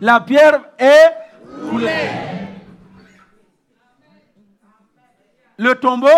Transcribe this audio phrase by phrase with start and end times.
[0.00, 1.12] La pierre est
[1.70, 2.10] roulée.
[5.56, 6.08] Le tombeau,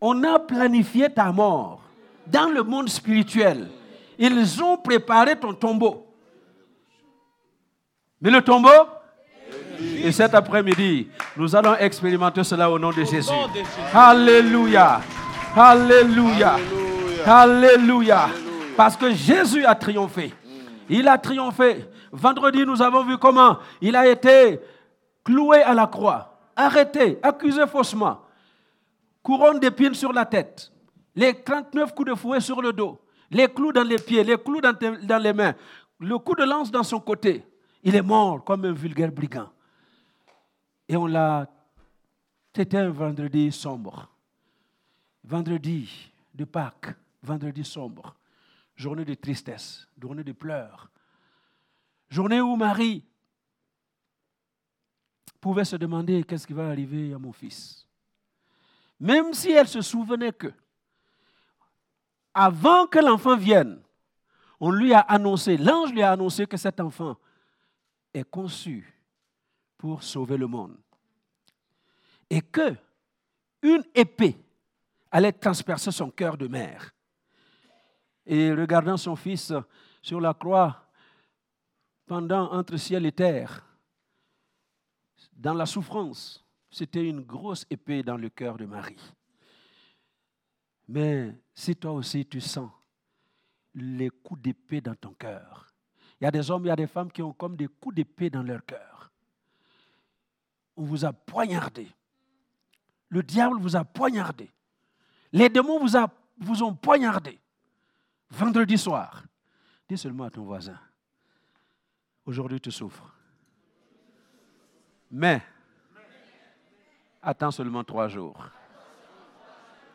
[0.00, 1.80] on a planifié ta mort
[2.26, 3.68] dans le monde spirituel.
[4.18, 6.06] Ils ont préparé ton tombeau.
[8.20, 8.68] Mais le tombeau,
[10.04, 13.30] et cet après-midi, nous allons expérimenter cela au nom de Jésus.
[13.92, 15.00] Alléluia.
[15.56, 16.56] Alléluia.
[17.26, 18.28] Alléluia.
[18.76, 20.32] Parce que Jésus a triomphé.
[20.88, 21.84] Il a triomphé.
[22.10, 24.60] Vendredi, nous avons vu comment il a été
[25.24, 28.20] cloué à la croix, arrêté, accusé faussement,
[29.22, 30.72] couronne d'épines sur la tête,
[31.14, 33.00] les 39 coups de fouet sur le dos,
[33.30, 35.54] les clous dans les pieds, les clous dans, les mains,
[36.00, 37.44] le coup de lance dans son côté.
[37.82, 39.48] Il est mort comme un vulgaire brigand.
[40.88, 41.48] Et on l'a.
[42.54, 44.08] C'était un vendredi sombre.
[45.24, 48.14] Vendredi de Pâques, vendredi sombre.
[48.82, 50.90] Journée de tristesse, journée de pleurs.
[52.08, 53.04] Journée où Marie
[55.40, 57.86] pouvait se demander qu'est-ce qui va arriver à mon fils.
[58.98, 60.52] Même si elle se souvenait que,
[62.34, 63.80] avant que l'enfant vienne,
[64.58, 67.16] on lui a annoncé, l'ange lui a annoncé que cet enfant
[68.12, 69.00] est conçu
[69.78, 70.76] pour sauver le monde.
[72.28, 72.74] Et que
[73.62, 74.36] une épée
[75.12, 76.92] allait transpercer son cœur de mère.
[78.26, 79.52] Et regardant son fils
[80.00, 80.84] sur la croix,
[82.06, 83.66] pendant entre ciel et terre,
[85.32, 89.12] dans la souffrance, c'était une grosse épée dans le cœur de Marie.
[90.88, 92.70] Mais si toi aussi tu sens
[93.74, 95.66] les coups d'épée dans ton cœur,
[96.20, 97.94] il y a des hommes, il y a des femmes qui ont comme des coups
[97.94, 98.92] d'épée dans leur cœur
[100.76, 101.88] on vous a poignardé.
[103.08, 104.50] Le diable vous a poignardé.
[105.32, 105.84] Les démons
[106.38, 107.38] vous, ont poignardé.
[108.34, 109.22] Vendredi soir,
[109.86, 110.78] dis seulement à ton voisin,
[112.24, 113.14] aujourd'hui tu souffres.
[115.10, 115.42] Mais,
[117.22, 118.42] attends seulement trois jours.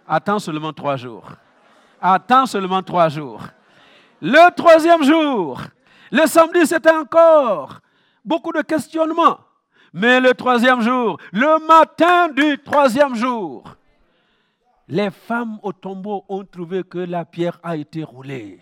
[0.07, 1.31] Attends seulement trois jours.
[1.99, 3.41] Attends seulement trois jours.
[4.21, 5.59] Le troisième jour,
[6.11, 7.79] le samedi, c'était encore
[8.23, 9.39] beaucoup de questionnements.
[9.91, 13.75] Mais le troisième jour, le matin du troisième jour,
[14.87, 18.61] les femmes au tombeau ont trouvé que la pierre a été roulée.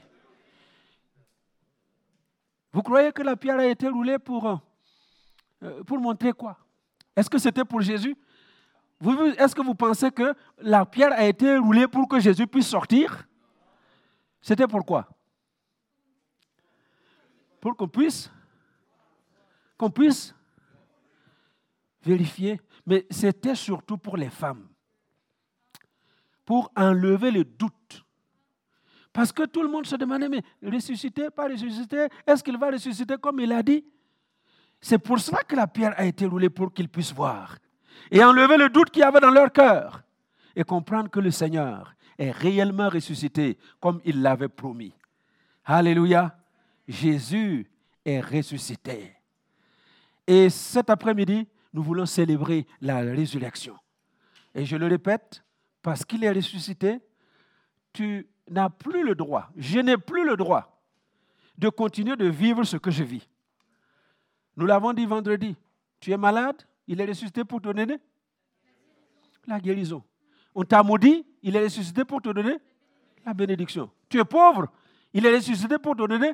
[2.73, 4.61] Vous croyez que la pierre a été roulée pour,
[5.63, 6.57] euh, pour montrer quoi?
[7.15, 8.17] Est-ce que c'était pour Jésus?
[9.37, 13.27] Est-ce que vous pensez que la pierre a été roulée pour que Jésus puisse sortir?
[14.41, 14.67] C'était
[17.61, 18.31] Pour qu'on puisse
[19.77, 20.33] qu'on puisse
[22.03, 24.67] vérifier, mais c'était surtout pour les femmes,
[26.45, 28.05] pour enlever le doute.
[29.11, 33.15] Parce que tout le monde se demandait, mais ressusciter, pas ressusciter, est-ce qu'il va ressusciter
[33.17, 33.83] comme il a dit?
[34.81, 37.57] C'est pour cela que la pierre a été roulée pour qu'ils puissent voir
[38.11, 40.03] et enlever le doute qu'il y avait dans leur cœur
[40.55, 44.93] et comprendre que le Seigneur est réellement ressuscité comme il l'avait promis.
[45.63, 46.37] Alléluia.
[46.87, 47.69] Jésus
[48.05, 49.15] est ressuscité.
[50.27, 53.75] Et cet après-midi, nous voulons célébrer la résurrection.
[54.53, 55.43] Et je le répète,
[55.85, 56.99] parce qu'il est ressuscité,
[57.93, 60.81] tu n'as plus le droit, je n'ai plus le droit
[61.59, 63.29] de continuer de vivre ce que je vis.
[64.57, 65.55] Nous l'avons dit vendredi.
[65.99, 66.55] Tu es malade,
[66.87, 67.99] il est ressuscité pour te donner
[69.45, 70.03] la guérison.
[70.55, 72.57] On t'a maudit, il est ressuscité pour te donner
[73.23, 73.91] la bénédiction.
[74.09, 74.65] Tu es pauvre,
[75.13, 76.33] il est ressuscité pour te donner.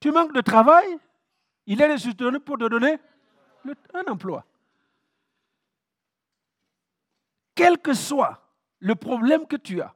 [0.00, 0.96] Tu manques de travail,
[1.66, 2.96] il est ressuscité pour te donner
[3.92, 4.46] un emploi.
[7.56, 8.40] Quel que soit
[8.78, 9.92] le problème que tu as,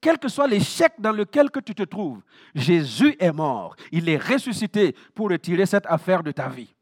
[0.00, 2.22] quel que soit l'échec dans lequel que tu te trouves,
[2.54, 3.74] Jésus est mort.
[3.90, 6.74] Il est ressuscité pour retirer cette affaire de ta vie.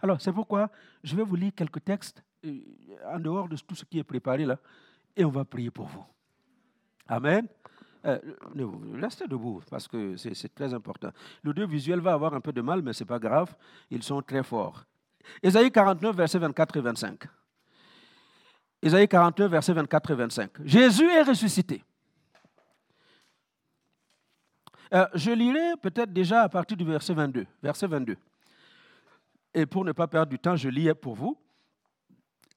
[0.00, 0.70] Alors, c'est pourquoi
[1.02, 2.60] je vais vous lire quelques textes euh,
[3.06, 4.58] en dehors de tout ce qui est préparé là,
[5.16, 6.04] et on va prier pour vous.
[7.08, 7.48] Amen.
[8.04, 8.18] Euh,
[9.00, 11.10] restez debout parce que c'est très important.
[11.42, 13.54] Le deux visuel va avoir un peu de mal, mais ce n'est pas grave.
[13.90, 14.84] Ils sont très forts.
[15.42, 17.24] Ésaïe 49, versets 24 et 25.
[18.82, 20.50] Ésaïe 49, versets 24 et 25.
[20.64, 21.84] Jésus est ressuscité.
[24.92, 27.46] Euh, je lirai peut-être déjà à partir du verset 22.
[27.62, 28.16] Verset 22.
[29.54, 31.38] Et pour ne pas perdre du temps, je lis pour vous.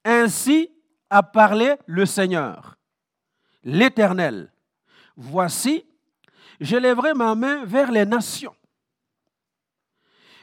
[0.04, 0.70] Ainsi
[1.08, 2.76] a parlé le Seigneur,
[3.62, 4.52] l'Éternel.
[5.16, 5.86] Voici,
[6.60, 8.54] je lèverai ma main vers les nations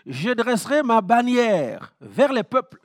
[0.06, 2.82] je dresserai ma bannière vers les peuples,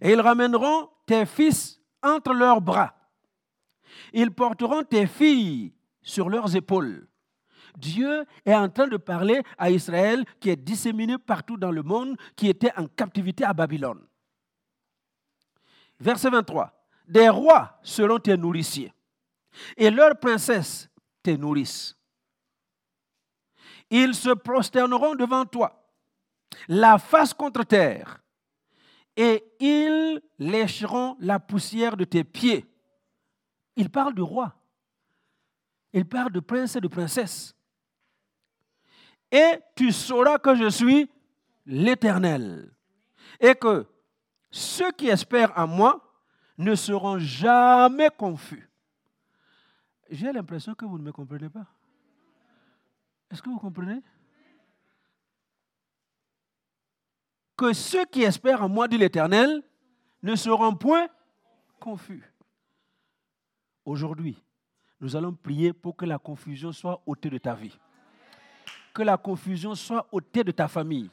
[0.00, 2.94] et ils ramèneront tes fils entre leurs bras.
[4.12, 5.72] Ils porteront tes filles
[6.02, 7.08] sur leurs épaules.
[7.76, 12.16] Dieu est en train de parler à Israël qui est disséminé partout dans le monde,
[12.36, 14.06] qui était en captivité à Babylone.
[15.98, 16.72] Verset 23.
[17.08, 18.92] Des rois seront tes nourriciers,
[19.76, 20.88] et leurs princesses
[21.22, 21.96] tes nourrices.
[23.90, 25.86] Ils se prosterneront devant toi,
[26.68, 28.21] la face contre terre,
[29.16, 32.66] et ils lécheront la poussière de tes pieds.
[33.76, 34.54] Il parle du roi.
[35.92, 37.54] Il parle de prince et de princesse.
[39.30, 41.10] Et tu sauras que je suis
[41.66, 42.74] l'Éternel.
[43.40, 43.86] Et que
[44.50, 46.12] ceux qui espèrent en moi
[46.58, 48.70] ne seront jamais confus.
[50.10, 51.66] J'ai l'impression que vous ne me comprenez pas.
[53.30, 54.02] Est-ce que vous comprenez?
[57.62, 59.62] Que ceux qui espèrent en moi, dit l'Éternel,
[60.20, 61.06] ne seront point
[61.78, 62.28] confus.
[63.84, 64.36] Aujourd'hui,
[65.00, 67.78] nous allons prier pour que la confusion soit ôtée de ta vie.
[68.92, 71.08] Que la confusion soit ôtée de ta famille.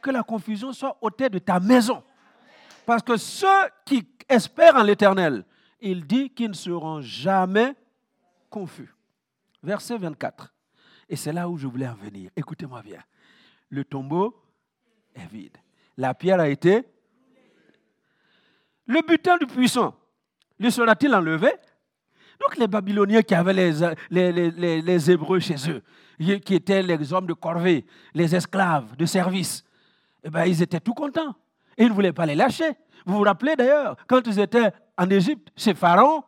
[0.00, 2.04] Que la confusion soit ôtée de ta maison.
[2.86, 5.44] Parce que ceux qui espèrent en l'Éternel,
[5.80, 7.74] il dit qu'ils ne seront jamais
[8.48, 8.94] confus.
[9.60, 10.54] Verset 24.
[11.08, 12.30] Et c'est là où je voulais en venir.
[12.36, 13.02] Écoutez-moi bien.
[13.70, 14.40] Le tombeau
[15.96, 16.84] La pierre a été.
[18.86, 19.94] Le butin du puissant,
[20.58, 21.50] lui sera-t-il enlevé?
[22.40, 25.82] Donc les Babyloniens qui avaient les, Hébreux chez eux,
[26.38, 27.84] qui étaient les hommes de corvée,
[28.14, 29.64] les esclaves de service,
[30.22, 31.34] eh ben, ils étaient tout contents.
[31.76, 32.70] Et ils ne voulaient pas les lâcher.
[33.04, 36.22] Vous vous rappelez d'ailleurs, quand ils étaient en Égypte, chez Pharaon,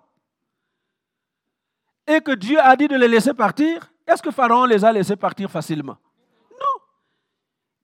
[2.06, 5.16] et que Dieu a dit de les laisser partir, est-ce que Pharaon les a laissés
[5.16, 5.96] partir facilement?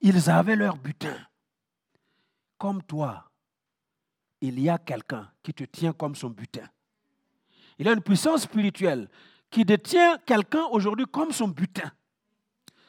[0.01, 1.17] Ils avaient leur butin.
[2.57, 3.29] Comme toi,
[4.41, 6.67] il y a quelqu'un qui te tient comme son butin.
[7.77, 9.07] Il a une puissance spirituelle
[9.49, 11.91] qui détient quelqu'un aujourd'hui comme son butin,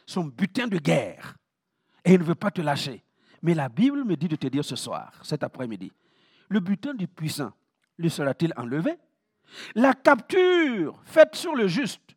[0.07, 1.37] son butin de guerre.
[2.05, 3.05] Et il ne veut pas te lâcher.
[3.43, 5.93] Mais la Bible me dit de te dire ce soir, cet après-midi,
[6.49, 7.53] le butin du puissant
[7.99, 8.97] lui sera-t-il enlevé?
[9.75, 12.17] La capture faite sur le juste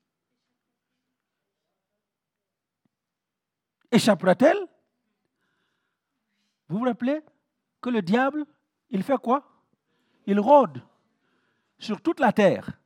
[3.91, 4.67] échappera-t-elle?
[6.71, 7.19] Vous vous rappelez
[7.81, 8.45] que le diable,
[8.89, 9.43] il fait quoi?
[10.25, 10.81] Il rôde
[11.77, 12.79] sur toute la terre,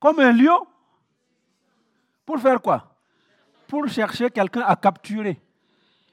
[0.00, 0.66] comme un lion,
[2.26, 2.96] pour faire quoi?
[3.68, 5.40] Pour chercher quelqu'un à capturer.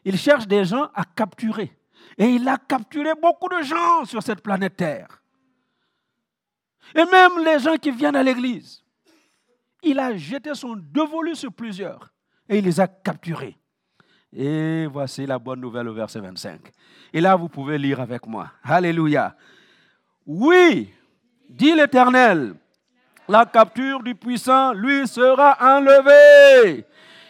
[0.06, 1.76] Il cherche des gens à capturer.
[2.16, 5.24] Et il a capturé beaucoup de gens sur cette planète Terre.
[6.94, 8.86] Et même les gens qui viennent à l'église.
[9.82, 12.14] Il a jeté son dévolu sur plusieurs
[12.48, 13.58] et il les a capturés.
[14.36, 16.60] Et voici la bonne nouvelle au verset 25.
[17.14, 18.52] Et là, vous pouvez lire avec moi.
[18.64, 19.36] Alléluia.
[20.26, 20.94] Oui,
[21.50, 22.54] dit l'Éternel,
[23.28, 26.86] la capture du puissant lui sera enlevée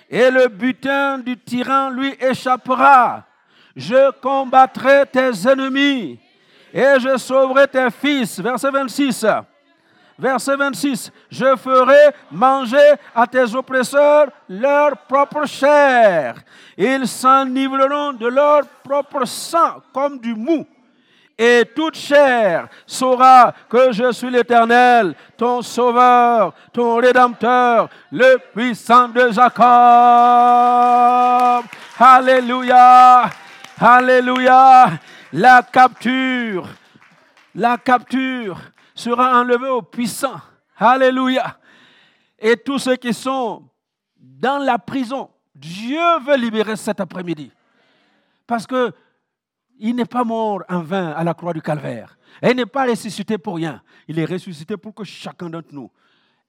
[0.10, 3.25] et le butin du tyran lui échappera.
[3.75, 6.19] Je combattrai tes ennemis
[6.74, 8.40] et je sauverai tes fils.
[8.40, 9.25] Verset 26.
[10.19, 11.12] Verset 26.
[11.31, 16.36] Je ferai manger à tes oppresseurs leur propre chair.
[16.77, 20.68] Ils s'enivreront de leur propre sang comme du mou
[21.42, 29.31] et toute chair saura que je suis l'Éternel, ton Sauveur, ton Rédempteur, le puissant de
[29.31, 29.63] Jacob.
[31.97, 33.30] Alléluia,
[33.80, 34.90] Alléluia.
[35.31, 36.68] La capture,
[37.56, 38.57] la capture
[38.99, 40.39] sera enlevée au puissant.
[40.77, 41.57] Alléluia.
[42.37, 43.63] Et tous ceux qui sont
[44.18, 47.51] dans la prison, Dieu veut libérer cet après-midi.
[48.47, 48.91] Parce que
[49.81, 52.18] il n'est pas mort en vain à la croix du calvaire.
[52.44, 53.81] il n'est pas ressuscité pour rien.
[54.07, 55.89] Il est ressuscité pour que chacun d'entre nous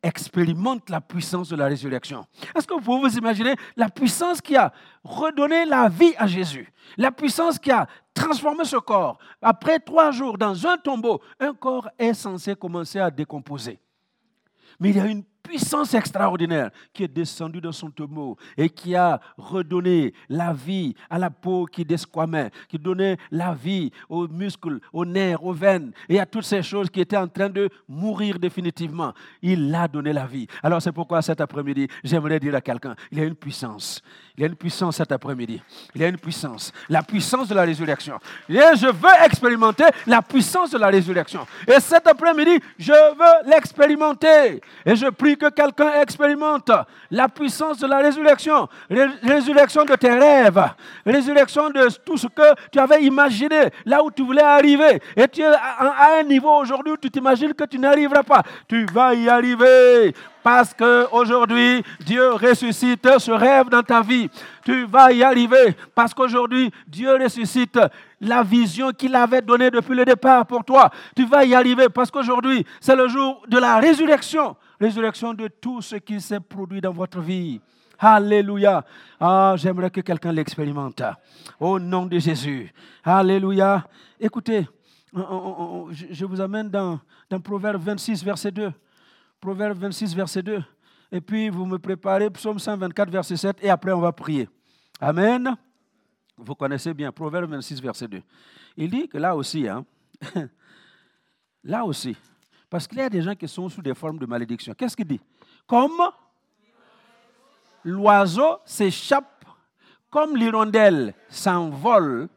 [0.02, 2.24] expérimente la puissance de la résurrection.
[2.54, 4.72] Est-ce que vous vous imaginer la puissance qui a
[5.04, 6.72] redonné la vie à Jésus?
[6.96, 9.18] La puissance qui a transformé ce corps.
[9.42, 13.78] Après trois jours dans un tombeau, un corps est censé commencer à décomposer.
[14.78, 18.94] Mais il y a une puissance extraordinaire qui est descendue dans son tombeau et qui
[18.94, 24.78] a redonné la vie à la peau qui desquamait, qui donnait la vie aux muscles,
[24.92, 28.38] aux nerfs, aux veines et à toutes ces choses qui étaient en train de mourir
[28.38, 29.12] définitivement.
[29.42, 30.46] Il a donné la vie.
[30.62, 34.00] Alors c'est pourquoi cet après-midi, j'aimerais dire à quelqu'un, il y a une puissance.
[34.36, 35.60] Il y a une puissance cet après-midi.
[35.94, 36.72] Il y a une puissance.
[36.88, 38.18] La puissance de la résurrection.
[38.48, 41.46] Et je veux expérimenter la puissance de la résurrection.
[41.66, 44.60] Et cet après-midi, je veux l'expérimenter.
[44.86, 46.70] Et je prie que quelqu'un expérimente
[47.10, 48.68] la puissance de la résurrection,
[49.22, 50.62] résurrection de tes rêves,
[51.04, 55.00] résurrection de tout ce que tu avais imaginé, là où tu voulais arriver.
[55.16, 58.42] Et tu es à un niveau aujourd'hui où tu t'imagines que tu n'arriveras pas.
[58.68, 64.28] Tu vas y arriver parce qu'aujourd'hui, Dieu ressuscite ce rêve dans ta vie.
[64.64, 67.78] Tu vas y arriver parce qu'aujourd'hui, Dieu ressuscite
[68.20, 70.90] la vision qu'il avait donnée depuis le départ pour toi.
[71.16, 74.56] Tu vas y arriver parce qu'aujourd'hui, c'est le jour de la résurrection.
[74.80, 77.60] Résurrection de tout ce qui s'est produit dans votre vie.
[77.98, 78.82] Alléluia.
[79.20, 81.02] Ah, j'aimerais que quelqu'un l'expérimente.
[81.58, 82.72] Au nom de Jésus.
[83.04, 83.86] Alléluia.
[84.18, 84.66] Écoutez,
[85.12, 86.98] je vous amène dans,
[87.44, 88.72] Proverbe 26, verset 2.
[89.38, 90.64] Proverbe 26, verset 2.
[91.12, 94.48] Et puis, vous me préparez Psaume 124, verset 7, et après, on va prier.
[94.98, 95.56] Amen.
[96.38, 98.22] Vous connaissez bien Proverbe 26, verset 2.
[98.78, 99.84] Il dit que là aussi, hein,
[101.64, 102.16] là aussi,
[102.70, 104.72] parce qu'il y a des gens qui sont sous des formes de malédiction.
[104.74, 105.20] Qu'est-ce qu'il dit?
[105.66, 106.00] Comme
[107.84, 109.44] l'oiseau s'échappe,
[110.08, 112.28] comme l'hirondelle s'envole,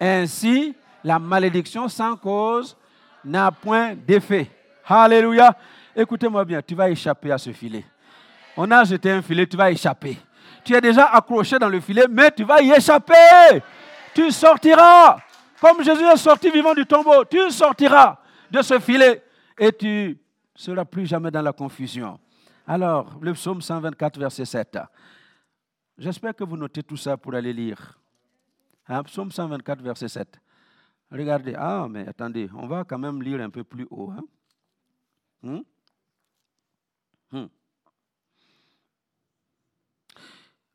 [0.00, 2.76] ainsi la malédiction sans cause
[3.22, 4.50] n'a point d'effet.
[4.86, 5.54] Alléluia.
[5.94, 7.84] Écoutez-moi bien, tu vas échapper à ce filet.
[8.56, 10.16] On a jeté un filet, tu vas échapper.
[10.64, 13.62] Tu es déjà accroché dans le filet, mais tu vas y échapper.
[14.14, 15.18] Tu sortiras.
[15.60, 18.16] Comme Jésus est sorti vivant du tombeau, tu sortiras
[18.50, 19.22] de ce filet
[19.58, 20.14] et tu ne
[20.54, 22.18] seras plus jamais dans la confusion.
[22.66, 24.78] Alors, le psaume 124, verset 7.
[25.96, 27.98] J'espère que vous notez tout ça pour aller lire.
[28.86, 30.40] Hein, psaume 124, verset 7.
[31.10, 31.54] Regardez.
[31.56, 34.10] Ah, mais attendez, on va quand même lire un peu plus haut.
[34.10, 34.24] Hein.
[35.42, 35.60] Hmm?
[37.30, 37.46] Hmm.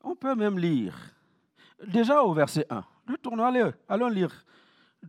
[0.02, 0.96] On peut même lire,
[1.88, 2.84] déjà au verset 1.
[3.10, 4.46] Retournons, allez, allons lire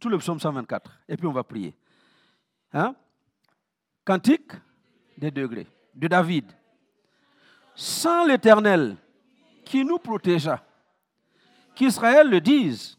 [0.01, 1.77] tout le psaume 124, et puis on va prier.
[2.73, 2.95] Hein?
[4.05, 4.53] Cantique
[5.17, 6.45] des degrés de David.
[7.75, 8.97] Sans l'Éternel
[9.65, 10.63] qui nous protégea,
[11.75, 12.99] qu'Israël le dise,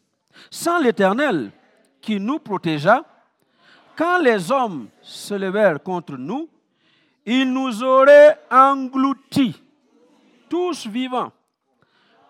[0.49, 1.51] sans l'Éternel
[2.01, 3.03] qui nous protégea,
[3.95, 6.49] quand les hommes se levèrent contre nous,
[7.25, 9.61] ils nous auraient engloutis,
[10.49, 11.31] tous vivants,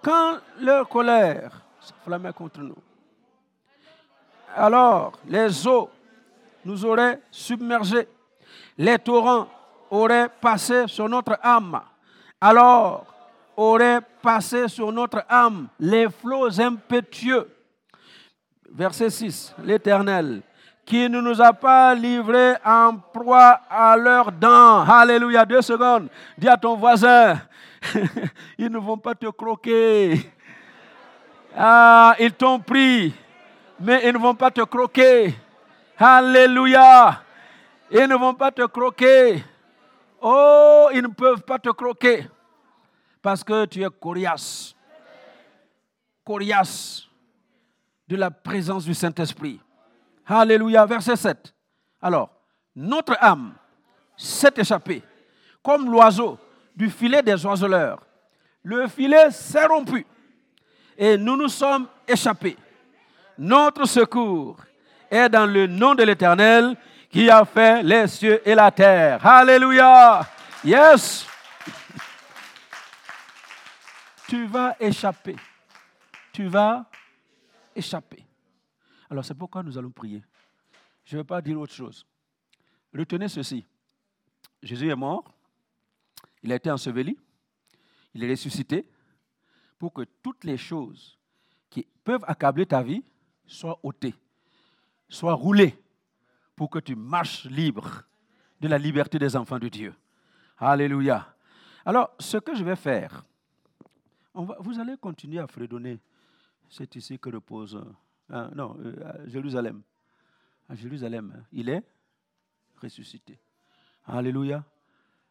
[0.02, 2.78] quand leur colère s'enflammait contre nous.
[4.56, 5.90] Alors les eaux
[6.64, 8.08] nous auraient submergés,
[8.78, 9.48] les torrents
[9.90, 11.82] auraient passé sur notre âme.
[12.40, 13.06] Alors
[13.58, 17.50] auraient passé sur notre âme les flots impétueux.
[18.70, 20.42] Verset 6, l'Éternel
[20.86, 24.84] qui ne nous a pas livrés en proie à leurs dents.
[24.88, 25.44] Alléluia.
[25.44, 26.10] Deux secondes.
[26.38, 27.40] Dis à ton voisin,
[28.58, 30.32] ils ne vont pas te croquer.
[31.58, 33.14] Ah, ils t'ont pris,
[33.80, 35.34] mais ils ne vont pas te croquer.
[35.98, 37.22] Alléluia.
[37.98, 39.42] Ils ne vont pas te croquer.
[40.22, 42.28] Oh, ils ne peuvent pas te croquer
[43.22, 44.76] parce que tu es coriace.
[46.26, 47.08] Coriace
[48.06, 49.62] de la présence du Saint-Esprit.
[50.26, 51.56] Alléluia, verset 7.
[52.02, 52.30] Alors,
[52.76, 53.54] notre âme
[54.18, 55.02] s'est échappée
[55.64, 56.38] comme l'oiseau
[56.76, 58.02] du filet des oiseleurs.
[58.62, 60.06] Le filet s'est rompu
[60.98, 62.58] et nous nous sommes échappés.
[63.38, 64.58] Notre secours
[65.10, 66.76] est dans le nom de l'Éternel
[67.16, 69.26] qui a fait les cieux et la terre.
[69.26, 70.28] Alléluia.
[70.66, 71.26] Yes.
[74.28, 75.38] Tu vas échapper.
[76.34, 76.86] Tu vas
[77.74, 78.26] échapper.
[79.10, 80.22] Alors c'est pourquoi nous allons prier.
[81.06, 82.06] Je ne vais pas dire autre chose.
[82.94, 83.66] Retenez ceci.
[84.62, 85.24] Jésus est mort,
[86.44, 87.18] il a été enseveli,
[88.14, 88.90] il est ressuscité
[89.80, 91.18] pour que toutes les choses
[91.70, 93.06] qui peuvent accabler ta vie
[93.48, 94.16] soient ôtées,
[95.08, 95.80] soient roulées,
[96.56, 98.04] pour que tu marches libre
[98.60, 99.94] de la liberté des enfants de Dieu.
[100.58, 101.36] Alléluia.
[101.86, 103.26] Alors, ce que je vais faire,
[104.34, 106.00] vous allez continuer à fredonner.
[106.70, 107.80] C'est ici que repose
[108.30, 109.82] ah, non, euh, à Jérusalem.
[110.68, 111.84] À Jérusalem, il est
[112.82, 113.40] ressuscité.
[114.06, 114.64] Alléluia.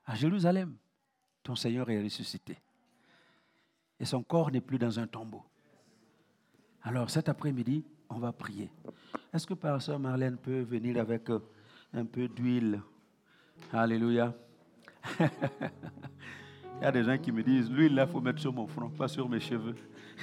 [0.07, 0.77] À Jérusalem,
[1.43, 2.57] ton Seigneur est ressuscité.
[3.99, 5.45] Et son corps n'est plus dans un tombeau.
[6.83, 8.71] Alors cet après-midi, on va prier.
[9.33, 11.41] Est-ce que Pasteur Marlène peut venir avec euh,
[11.93, 12.81] un peu d'huile?
[13.73, 14.33] Alléluia.
[15.21, 18.67] il y a des gens qui me disent, l'huile là, il faut mettre sur mon
[18.67, 19.75] front, pas sur mes cheveux.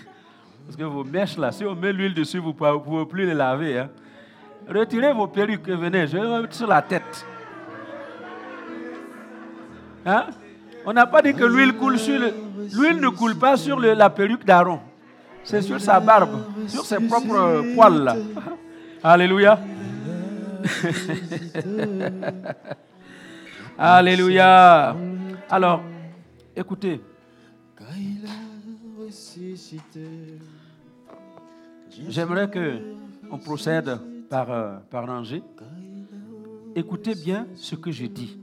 [0.65, 3.33] Parce que vos mèches là, si on met l'huile dessus, vous ne pouvez plus les
[3.33, 3.79] laver.
[3.79, 3.89] Hein.
[4.67, 7.25] Retirez vos perruques venez, je vais mettre sur la tête.
[10.05, 10.27] Hein?
[10.85, 12.33] On n'a pas dit que l'huile coule sur le...
[12.73, 14.79] L'huile ne coule pas sur la perruque d'Aaron.
[15.43, 18.15] C'est sur sa barbe, sur ses propres poils là.
[19.03, 19.59] Alléluia.
[23.77, 24.95] Alléluia.
[25.49, 25.81] Alors,
[26.55, 27.01] écoutez.
[32.07, 32.79] J'aimerais que
[33.29, 35.43] on procède par, euh, par rangée.
[36.75, 38.37] Écoutez bien ce que je dis.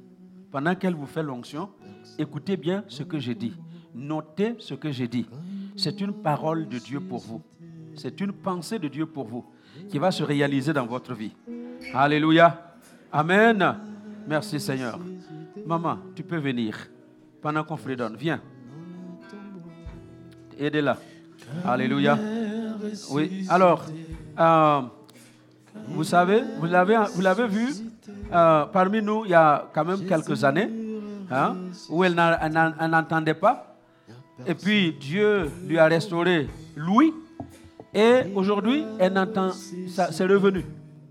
[0.51, 1.71] Pendant qu'elle vous fait l'onction,
[2.19, 3.55] écoutez bien ce que je dis.
[3.95, 5.27] Notez ce que je dis.
[5.79, 7.41] C'est une parole de Dieu pour vous.
[7.95, 9.45] C'est une pensée de Dieu pour vous
[9.89, 11.33] qui va se réaliser dans votre vie.
[11.95, 12.75] Alléluia.
[13.13, 13.77] Amen.
[14.27, 14.99] Merci Seigneur.
[15.65, 16.77] Maman, tu peux venir
[17.41, 18.17] pendant qu'on fredonne.
[18.17, 18.41] Viens.
[20.59, 20.97] Aidez-la.
[21.65, 22.19] Alléluia.
[23.13, 23.47] Oui.
[23.49, 23.85] Alors,
[24.37, 24.81] euh,
[25.87, 27.69] vous savez, vous l'avez, vous vu,
[28.33, 30.71] euh, parmi nous, il y a quand même quelques années,
[31.31, 31.57] hein,
[31.89, 33.68] où elle n'entendait pas.
[34.47, 37.13] Et puis Dieu lui a restauré Louis.
[37.95, 40.65] Et aujourd'hui, elle entend, c'est revenu.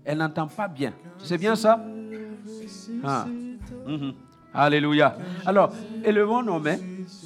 [0.04, 0.92] Elle n'entend pas bien.
[1.18, 1.84] C'est bien ça?
[3.04, 3.26] Ah.
[3.86, 4.12] Mhm.
[4.54, 5.16] Alléluia.
[5.44, 5.72] Alors,
[6.04, 6.78] élevons nos mains.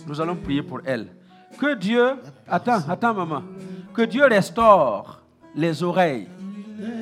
[0.06, 1.06] Nous allons prier pour elle.
[1.58, 2.14] Que Dieu,
[2.48, 3.42] attends, attends maman,
[3.94, 5.20] que Dieu restaure
[5.54, 6.28] les oreilles.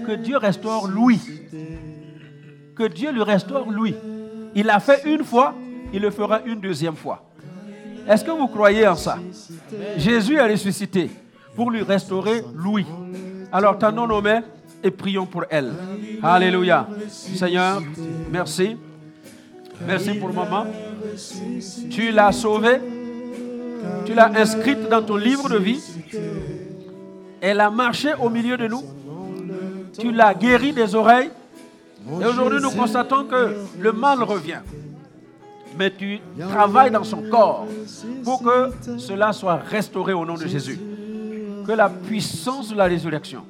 [0.07, 1.21] Que Dieu restaure Louis.
[2.75, 3.95] Que Dieu lui restaure Louis.
[4.55, 5.55] Il l'a fait une fois,
[5.93, 7.30] il le fera une deuxième fois.
[8.09, 9.19] Est-ce que vous croyez en ça?
[9.97, 11.11] Jésus a ressuscité
[11.55, 12.87] pour lui restaurer Louis.
[13.53, 14.43] Alors tendons nos mains
[14.83, 15.73] et prions pour elle.
[16.23, 16.89] Alléluia.
[17.09, 17.83] Seigneur,
[18.31, 18.77] merci.
[19.87, 20.67] Merci pour maman.
[21.91, 22.81] Tu l'as sauvée.
[24.05, 25.83] Tu l'as inscrite dans ton livre de vie.
[27.41, 28.85] Elle a marché au milieu de nous.
[29.99, 31.31] Tu l'as guérie des oreilles.
[32.21, 34.61] Et aujourd'hui, nous constatons que le mal revient.
[35.77, 37.67] Mais tu travailles dans son corps
[38.25, 40.79] pour que cela soit restauré au nom de Jésus.
[41.67, 43.45] Que la puissance de la résurrection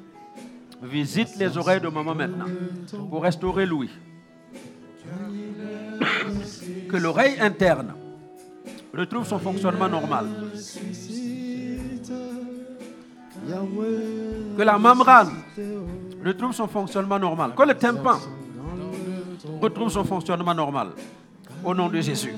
[0.82, 2.46] visite les oreilles de maman maintenant
[3.10, 3.90] pour restaurer Louis.
[6.88, 7.94] Que l'oreille interne
[8.96, 10.26] retrouve son fonctionnement normal.
[14.56, 15.30] Que la membrane
[16.24, 17.54] retrouve son fonctionnement normal.
[17.56, 18.18] Que le tympan
[19.60, 20.88] retrouve son fonctionnement normal.
[21.64, 22.34] Au nom de Jésus.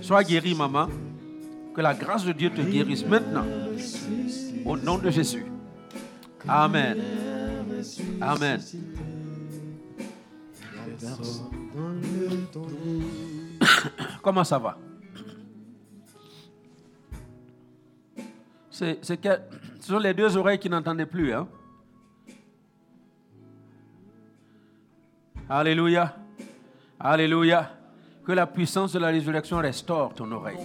[0.00, 0.88] Sois guéri, maman.
[1.74, 3.44] Que la grâce de Dieu te guérisse maintenant.
[4.64, 5.46] Au nom de Jésus.
[6.46, 6.98] Amen.
[8.20, 8.60] Amen.
[14.22, 14.78] Comment ça va?
[18.70, 19.28] C'est que
[19.80, 21.32] ce sont les deux oreilles qui n'entendaient plus.
[21.32, 21.48] Hein?
[25.48, 26.16] Alléluia.
[26.98, 27.70] Alléluia.
[28.24, 30.58] Que la puissance de la résurrection restaure ton oreille.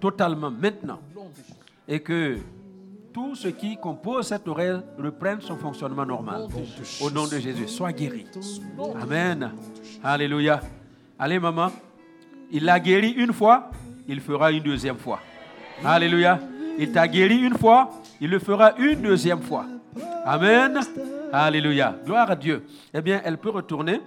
[0.00, 1.00] Totalement maintenant.
[1.86, 2.38] Et que
[3.12, 6.46] tout ce qui compose cette oreille reprenne son fonctionnement normal.
[7.00, 8.26] Au nom de Jésus, sois guéri.
[9.00, 9.52] Amen.
[10.02, 10.60] Alléluia.
[11.18, 11.70] Allez, maman.
[12.50, 13.70] Il l'a guéri une fois,
[14.08, 15.20] il fera une deuxième fois.
[15.84, 16.40] Alléluia.
[16.78, 19.66] Il t'a guéri une fois, il le fera une deuxième fois.
[20.24, 20.80] Amen.
[21.32, 21.94] Alléluia.
[22.04, 22.64] Gloire à Dieu.
[22.92, 24.00] Eh bien, elle peut retourner.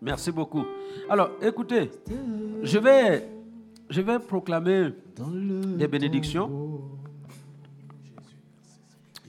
[0.00, 0.64] Merci beaucoup.
[1.08, 1.90] Alors, écoutez,
[2.62, 3.28] je vais,
[4.26, 4.90] proclamer
[5.76, 6.80] des bénédictions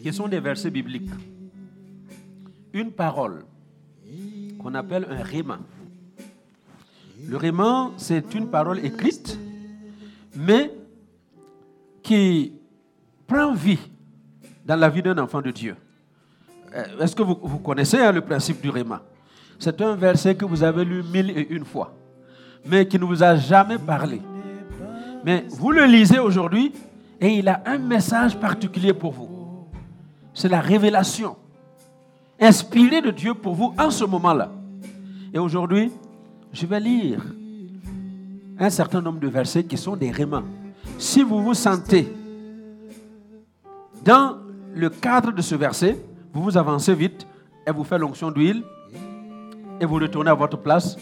[0.01, 1.09] qui sont des versets bibliques.
[2.73, 3.45] Une parole
[4.59, 5.59] qu'on appelle un rima.
[7.27, 9.37] Le rima, c'est une parole écrite,
[10.35, 10.71] mais
[12.03, 12.53] qui
[13.27, 13.79] prend vie
[14.65, 15.75] dans la vie d'un enfant de Dieu.
[16.75, 19.03] Euh, est-ce que vous, connaissez hein, le principe du rima
[19.59, 21.93] C'est un verset que vous avez lu mille et une fois,
[22.65, 24.21] mais qui ne vous a jamais parlé.
[25.23, 26.71] Mais vous le lisez aujourd'hui
[27.21, 29.39] et il a un message particulier pour vous
[30.39, 31.35] c'est la révélation
[32.39, 34.49] inspirée de Dieu pour vous en ce moment-là.
[35.33, 35.91] Et aujourd'hui,
[36.53, 37.21] je vais lire
[38.57, 40.43] un certain nombre de versets qui sont des rémans.
[40.97, 42.07] Si vous vous sentez
[44.05, 44.37] dans
[44.73, 45.99] le cadre de ce verset,
[46.33, 47.27] vous vous avancez vite
[47.67, 48.63] et vous faites l'onction d'huile
[49.79, 50.97] et vous retournez à votre place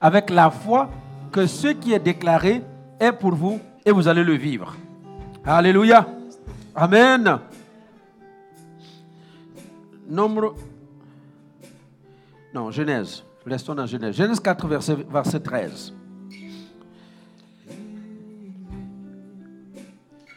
[0.00, 0.90] avec la foi
[1.32, 2.62] que ce qui est déclaré
[3.00, 4.74] est pour vous et vous allez le vivre.
[5.44, 6.06] Alléluia.
[6.74, 7.38] Amen.
[10.08, 10.54] Nombre.
[12.54, 13.24] Non, Genèse.
[13.46, 14.16] Restons dans Genèse.
[14.16, 15.92] Genèse 4, verset, verset 13.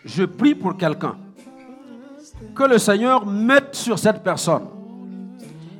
[0.04, 1.16] Je prie pour quelqu'un.
[2.56, 4.68] Que le Seigneur mette sur cette personne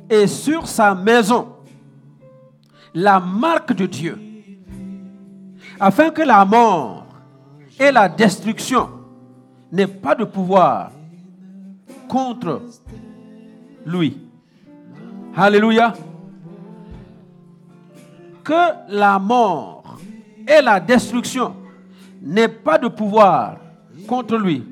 [0.08, 1.48] et sur sa maison
[2.94, 4.18] la marque de Dieu,
[5.78, 7.06] afin que la mort
[7.78, 8.88] et la destruction
[9.70, 10.90] n'aient pas de pouvoir
[12.08, 12.62] contre
[13.86, 14.18] lui.
[15.36, 15.92] Alléluia.
[18.42, 19.98] Que la mort
[20.48, 21.54] et la destruction
[22.22, 23.58] n'aient pas de pouvoir
[24.06, 24.64] contre lui.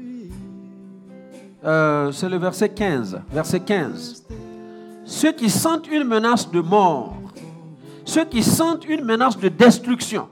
[1.65, 3.21] Euh, c'est le verset 15.
[3.31, 4.25] Verset 15.
[5.05, 7.17] Ceux qui sentent une menace de mort,
[8.07, 10.29] ceux qui sentent une menace de destruction,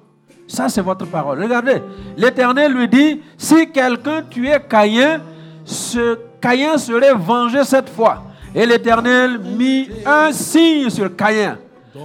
[0.46, 1.42] ça c'est votre parole.
[1.42, 1.82] Regardez,
[2.16, 5.20] l'Éternel lui dit, si quelqu'un tuait Caïn,
[5.64, 8.22] ce Caïn serait vengé cette fois.
[8.54, 11.58] Et l'Éternel mit un signe sur Caïn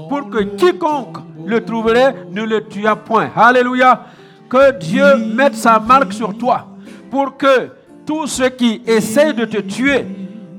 [0.10, 3.30] pour que quiconque le trouverait ne le tuât point.
[3.36, 4.06] Alléluia.
[4.50, 6.66] Que Dieu mette sa marque sur toi
[7.12, 7.70] pour que
[8.04, 10.06] tous ceux qui essayent de te tuer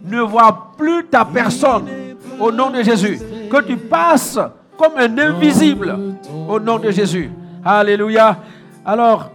[0.05, 1.87] ne voient plus ta personne
[2.39, 3.19] au nom de Jésus.
[3.51, 4.39] Que tu passes
[4.81, 5.95] comme un invisible
[6.49, 7.31] au nom de Jésus.
[7.63, 8.39] Alléluia.
[8.83, 9.31] Alors,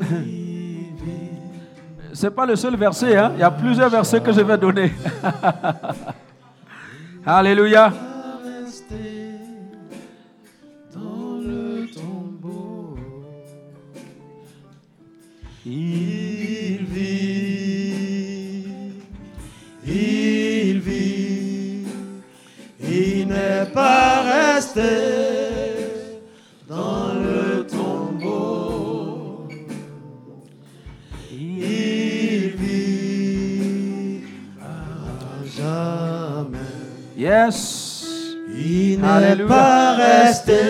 [2.14, 3.32] ce n'est pas le seul verset, hein?
[3.34, 4.90] il y a plusieurs versets que je vais donner.
[7.26, 7.92] Alléluia.
[23.74, 24.80] Pas resté
[26.68, 29.48] dans le tombeau.
[31.32, 34.22] Il vit
[34.62, 36.58] à jamais.
[37.16, 38.06] Yes.
[38.56, 40.62] Il n'est pas resté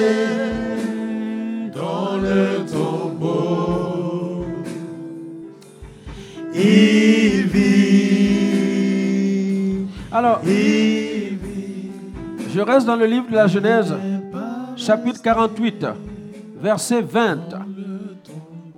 [1.75, 4.47] dans le tombeau.
[6.55, 7.77] Il vit,
[10.11, 11.04] Alors, il.
[12.55, 13.93] Je reste dans le livre de la Genèse,
[14.77, 15.87] chapitre 48,
[16.61, 17.39] verset 20.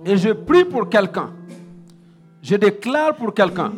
[0.03, 1.29] Et je prie pour quelqu'un.
[2.41, 3.71] Je déclare pour quelqu'un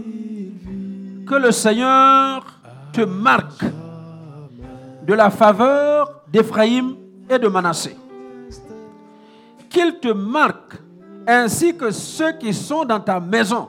[1.28, 2.46] que le Seigneur
[2.94, 3.66] te marque
[5.06, 6.96] de la faveur d'Éphraïm
[7.30, 7.98] et de Manassé.
[9.70, 10.78] Qu'il te marque,
[11.28, 13.68] ainsi que ceux qui sont dans ta maison,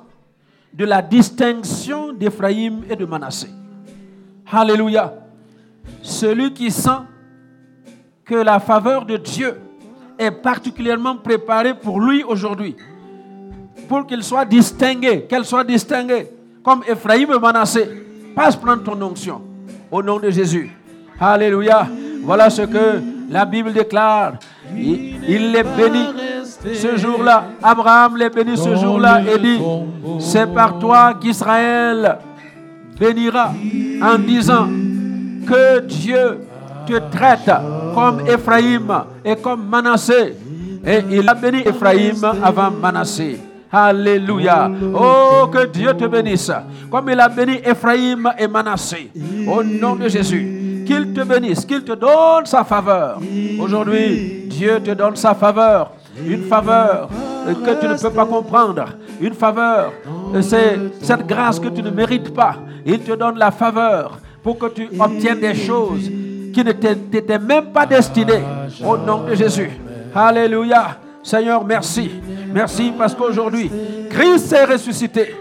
[0.73, 3.49] de la distinction d'Éphraïm et de Manassé.
[4.53, 5.20] Alléluia.
[6.03, 7.03] Celui qui sent
[8.25, 9.61] que la faveur de Dieu
[10.19, 12.77] est particulièrement préparée pour lui aujourd'hui,
[13.89, 16.29] pour qu'il soit distingué, qu'elle soit distinguée,
[16.63, 17.89] comme Ephraïm et Manassé,
[18.35, 19.41] passe prendre ton onction
[19.91, 20.71] au nom de Jésus.
[21.19, 21.89] Alléluia.
[22.23, 24.35] Voilà ce que la Bible déclare.
[24.77, 26.07] Il, il les bénit
[26.75, 27.45] ce jour-là.
[27.63, 29.59] Abraham les bénit ce jour-là et dit,
[30.19, 32.19] c'est par toi qu'Israël
[32.99, 33.53] bénira
[34.03, 34.69] en disant
[35.47, 36.41] que Dieu
[36.87, 37.51] te traite
[37.95, 38.93] comme Ephraïm
[39.25, 40.37] et comme Manassé.
[40.85, 43.41] Et il a béni Ephraïm avant Manassé.
[43.73, 44.71] Alléluia.
[44.95, 46.51] Oh, que Dieu te bénisse.
[46.91, 49.11] Comme il a béni Ephraïm et Manassé.
[49.47, 50.85] Au nom de Jésus.
[50.87, 53.21] Qu'il te bénisse, qu'il te donne sa faveur.
[53.61, 55.93] Aujourd'hui, Dieu te donne sa faveur.
[56.27, 57.09] Une faveur
[57.47, 58.87] que tu ne peux pas comprendre.
[59.21, 59.93] Une faveur,
[60.41, 62.57] c'est cette grâce que tu ne mérites pas.
[62.85, 66.11] Il te donne la faveur pour que tu obtiennes des choses
[66.53, 68.43] qui ne t'étaient même pas destinées.
[68.85, 69.71] Au nom de Jésus.
[70.15, 70.97] Alléluia.
[71.23, 72.11] Seigneur, merci.
[72.53, 73.71] Merci parce qu'aujourd'hui,
[74.09, 75.35] Christ est ressuscité.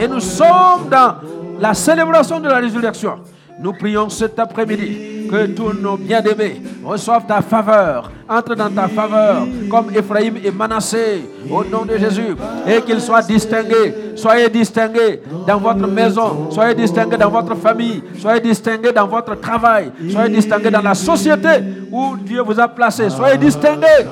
[0.00, 1.16] Et nous sommes dans
[1.60, 3.18] la célébration de la résurrection.
[3.60, 9.46] Nous prions cet après-midi que tous nos bien-aimés reçoivent ta faveur, entrent dans ta faveur,
[9.70, 12.36] comme Ephraïm et Manassé, au nom de Jésus,
[12.66, 13.94] et qu'ils soient distingués.
[14.16, 19.90] Soyez distingués dans votre maison, soyez distingués dans votre famille, soyez distingués dans votre travail,
[20.10, 21.48] soyez distingués dans la société
[21.90, 24.04] où Dieu vous a placé, soyez distingués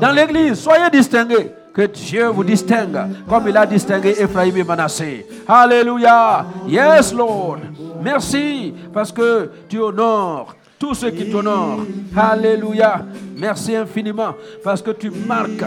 [0.00, 1.52] dans l'église, soyez distingués.
[1.76, 2.96] Que Dieu vous distingue
[3.28, 5.26] comme il a distingué Ephraïm et Manassé.
[5.46, 6.46] Alléluia.
[6.66, 7.58] Yes, Lord.
[8.02, 11.80] Merci parce que tu honores tous ceux qui t'honorent.
[12.16, 13.04] Alléluia.
[13.36, 15.64] Merci infiniment parce que tu marques,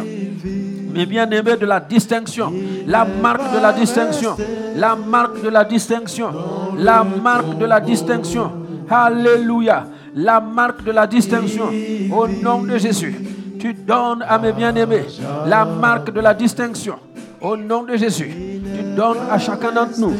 [0.93, 2.51] mes bien-aimés, de la distinction.
[2.85, 4.37] La marque de la distinction.
[4.75, 6.31] La marque de la distinction.
[6.77, 8.51] La marque de la distinction.
[8.89, 9.87] Alléluia.
[10.15, 11.69] La marque de la distinction.
[12.11, 13.15] Au nom de Jésus.
[13.59, 15.05] Tu donnes à mes bien-aimés
[15.45, 16.95] la marque de la distinction.
[17.41, 18.31] Au nom de Jésus.
[18.31, 20.13] Tu donnes à chacun d'entre nous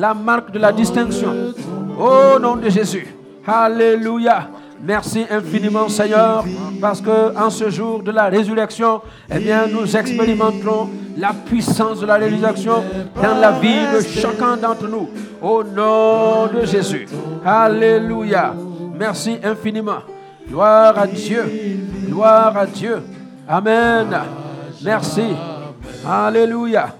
[0.00, 1.52] la marque de la distinction.
[1.98, 3.06] Au nom de Jésus.
[3.46, 4.48] Alléluia.
[4.82, 6.42] Merci infiniment Seigneur,
[6.80, 12.06] parce que en ce jour de la résurrection, eh bien, nous expérimenterons la puissance de
[12.06, 12.82] la résurrection
[13.22, 15.10] dans la vie de chacun d'entre nous.
[15.42, 17.06] Au nom de Jésus.
[17.44, 18.54] Alléluia.
[18.98, 20.00] Merci infiniment.
[20.48, 21.44] Gloire à Dieu.
[22.08, 23.02] Gloire à Dieu.
[23.46, 24.08] Amen.
[24.82, 25.36] Merci.
[26.08, 26.94] Alléluia.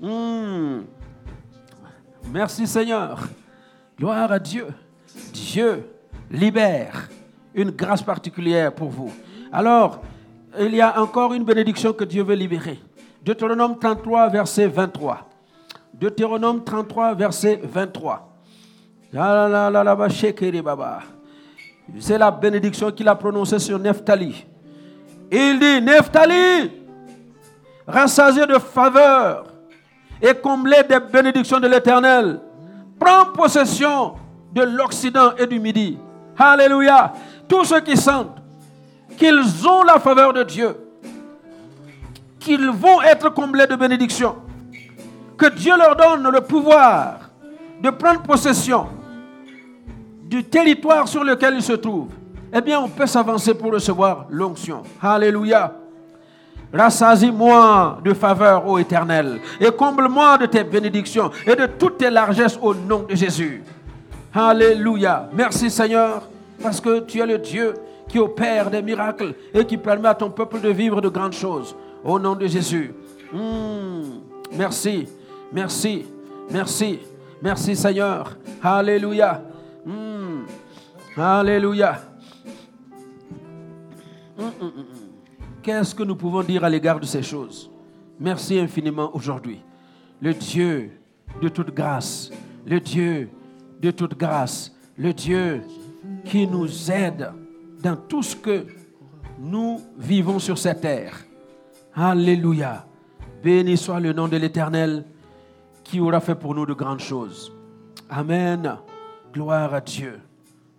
[0.00, 0.80] Hmm.
[2.32, 3.18] Merci Seigneur.
[3.98, 4.68] Gloire à Dieu.
[5.32, 5.84] Dieu
[6.30, 7.08] libère
[7.54, 9.12] une grâce particulière pour vous.
[9.52, 10.00] Alors,
[10.58, 12.78] il y a encore une bénédiction que Dieu veut libérer.
[13.24, 15.28] Deutéronome 33, verset 23.
[15.92, 18.28] Deutéronome 33, verset 23.
[19.12, 21.00] Ah là là là là, bah, shekere baba.
[21.98, 24.46] C'est la bénédiction qu'il a prononcée sur Nephtali.
[25.32, 26.70] Il dit, Nephtali,
[27.88, 29.49] rassasié de faveur
[30.22, 32.40] et comblé des bénédictions de l'Éternel,
[32.98, 34.14] prends possession
[34.52, 35.98] de l'Occident et du Midi.
[36.38, 37.12] Alléluia.
[37.48, 38.36] Tous ceux qui sentent
[39.16, 40.76] qu'ils ont la faveur de Dieu,
[42.38, 44.36] qu'ils vont être comblés de bénédictions,
[45.36, 47.30] que Dieu leur donne le pouvoir
[47.82, 48.88] de prendre possession
[50.22, 52.12] du territoire sur lequel ils se trouvent,
[52.52, 54.82] eh bien, on peut s'avancer pour recevoir l'onction.
[55.00, 55.79] Alléluia.
[56.72, 62.58] Rassasie-moi de faveur, ô Éternel, et comble-moi de tes bénédictions et de toutes tes largesses
[62.62, 63.62] au nom de Jésus.
[64.32, 65.28] Alléluia.
[65.32, 66.28] Merci Seigneur,
[66.62, 67.74] parce que tu es le Dieu
[68.08, 71.74] qui opère des miracles et qui permet à ton peuple de vivre de grandes choses.
[72.04, 72.94] Au nom de Jésus.
[73.32, 74.20] Hmm.
[74.52, 75.08] Merci,
[75.52, 76.06] merci,
[76.50, 77.00] merci,
[77.42, 78.36] merci Seigneur.
[78.62, 79.42] Alléluia.
[79.84, 80.46] Hmm.
[81.16, 82.00] Alléluia.
[84.38, 84.89] Hmm, hmm.
[85.62, 87.70] Qu'est-ce que nous pouvons dire à l'égard de ces choses?
[88.18, 89.60] Merci infiniment aujourd'hui.
[90.20, 90.90] Le Dieu
[91.40, 92.30] de toute grâce,
[92.66, 93.28] le Dieu
[93.80, 95.62] de toute grâce, le Dieu
[96.24, 97.30] qui nous aide
[97.82, 98.66] dans tout ce que
[99.38, 101.24] nous vivons sur cette terre.
[101.94, 102.86] Alléluia.
[103.42, 105.04] Béni soit le nom de l'Éternel
[105.82, 107.52] qui aura fait pour nous de grandes choses.
[108.08, 108.76] Amen.
[109.32, 110.20] Gloire à Dieu.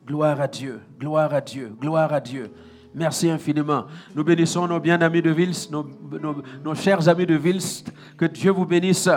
[0.06, 0.82] Gloire à Dieu.
[1.00, 1.76] Gloire à Dieu.
[1.80, 2.52] Gloire à Dieu.
[2.94, 3.86] Merci infiniment.
[4.14, 5.86] Nous bénissons nos bien-amis de Vils, nos,
[6.22, 7.84] nos- nos chers amis de Vils.
[8.18, 9.08] Que Dieu vous bénisse.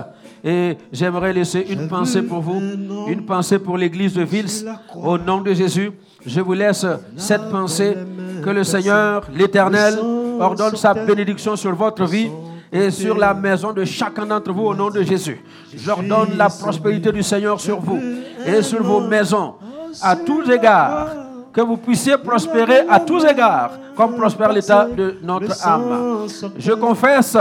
[0.44, 2.60] Et j'aimerais laisser une pensée pour vous,
[3.08, 4.64] une pensée pour l'église de Vils.
[4.94, 5.90] Au nom de Jésus,
[6.24, 7.96] je vous laisse cette pensée.
[8.44, 9.98] Que le Seigneur, l'Éternel,
[10.38, 12.30] ordonne sa bénédiction sur votre vie
[12.70, 15.40] et sur la maison de chacun d'entre vous au nom de Jésus.
[15.76, 17.98] J'ordonne la prospérité du Seigneur sur vous
[18.46, 19.54] et sur vos maisons
[20.02, 21.08] à tous égards
[21.54, 26.26] que vous puissiez prospérer à tous égards, comme prospère l'état de notre âme.
[26.58, 27.36] Je confesse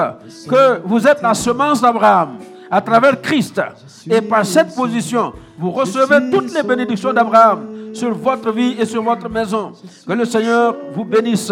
[0.48, 2.38] que vous êtes la semence d'Abraham
[2.70, 3.60] à travers Christ.
[4.08, 9.02] Et par cette position, vous recevez toutes les bénédictions d'Abraham sur votre vie et sur
[9.02, 9.72] votre maison.
[10.08, 11.52] Que le Seigneur vous bénisse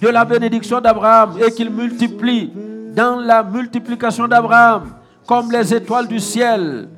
[0.00, 2.52] de la bénédiction d'Abraham et qu'il multiplie
[2.94, 4.84] dans la multiplication d'Abraham
[5.26, 6.88] comme les étoiles du ciel,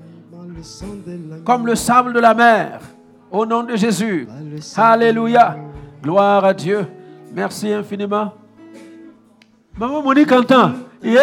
[1.45, 2.81] comme le sable de la mer.
[3.31, 4.29] Au nom de Jésus.
[4.77, 5.57] Alléluia.
[6.03, 6.87] Gloire à Dieu.
[7.35, 8.33] Merci infiniment.
[9.77, 10.73] Maman Monique entend.
[11.03, 11.19] Yeah!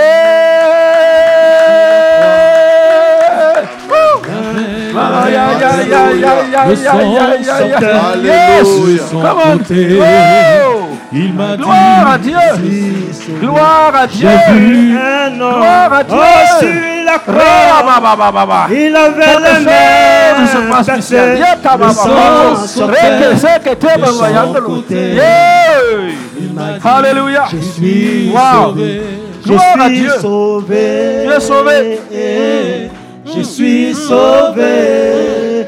[11.12, 12.38] Il m'a Gloire à Dieu.
[13.40, 14.30] Gloire à Dieu.
[15.38, 16.95] Gloire à Dieu.
[18.72, 19.64] Il avait le
[21.94, 22.16] sang
[24.66, 25.20] sautait
[26.84, 27.46] Alléluia.
[27.52, 29.02] Je suis sauvé.
[29.46, 30.10] Gloire à Dieu.
[30.22, 31.26] Sauvé.
[31.26, 32.00] Je suis sauvé.
[33.26, 35.66] Je suis sauvé.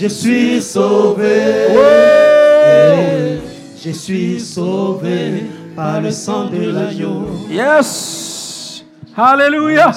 [0.00, 1.40] Je suis sauvé.
[3.84, 7.26] Je suis sauvé par le sang de l'agneau.
[7.50, 8.27] Yes.
[9.20, 9.90] Alléluia.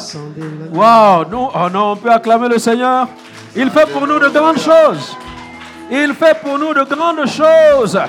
[1.30, 3.08] Non, oh non, on peut acclamer le Seigneur.
[3.56, 5.16] Il fait pour nous de grandes choses.
[5.92, 8.00] Il fait pour nous de grandes choses.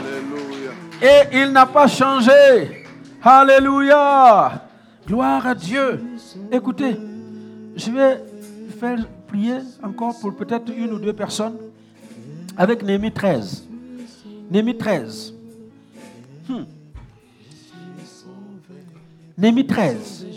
[1.03, 2.87] Et il n'a pas changé.
[3.23, 4.63] Alléluia.
[5.07, 6.03] Gloire à Dieu.
[6.51, 6.97] Écoutez,
[7.77, 8.25] je vais
[8.81, 11.59] faire prier encore pour peut-être une ou deux personnes
[12.57, 13.69] avec Néhémie 13.
[14.51, 15.35] Néhémie 13.
[16.49, 16.63] Hmm.
[19.37, 20.32] Néhémie 13.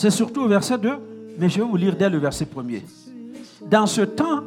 [0.00, 0.96] C'est surtout au verset 2,
[1.40, 2.82] mais je vais vous lire dès le verset 1er.
[3.68, 4.44] Dans ce temps,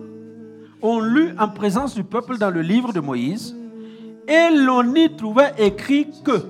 [0.82, 3.54] on lut en présence du peuple dans le livre de Moïse,
[4.30, 6.46] et l'on y trouvait écrit que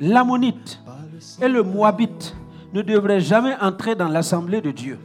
[0.00, 0.80] l'ammonite
[1.40, 2.34] et le moabite
[2.74, 4.98] ne devraient jamais entrer dans l'assemblée de Dieu,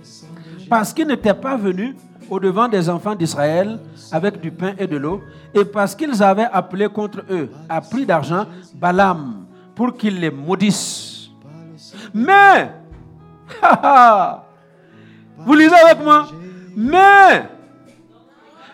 [0.67, 1.95] parce qu'ils n'étaient pas venus
[2.27, 3.77] au devant des enfants d'Israël
[4.11, 5.21] avec du pain et de l'eau,
[5.53, 11.29] et parce qu'ils avaient appelé contre eux, à prix d'argent, Balaam, pour qu'il les maudisse.
[12.15, 12.80] Mais,
[15.37, 16.27] vous lisez avec moi,
[16.75, 17.45] mais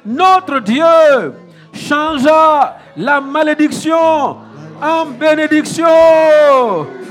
[0.05, 1.33] notre Dieu
[1.73, 4.37] changea la malédiction
[4.81, 5.85] en bénédiction.